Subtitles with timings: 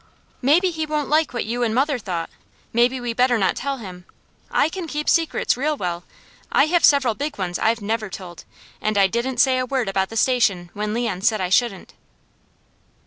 [0.41, 2.31] "Maybe he won't like what you and mother thought.
[2.73, 4.05] Maybe we better not tell him.
[4.49, 6.03] I can keep secrets real well.
[6.51, 8.43] I have several big ones I've never told,
[8.81, 11.93] and I didn't say a word about the Station when Leon said I shouldn't."